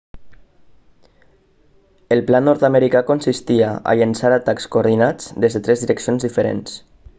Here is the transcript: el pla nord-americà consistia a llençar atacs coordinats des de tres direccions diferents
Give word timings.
el 2.15 2.23
pla 2.29 2.39
nord-americà 2.45 3.03
consistia 3.11 3.69
a 3.93 3.97
llençar 4.01 4.33
atacs 4.41 4.69
coordinats 4.77 5.31
des 5.45 5.59
de 5.59 5.65
tres 5.69 5.87
direccions 5.87 6.29
diferents 6.29 6.79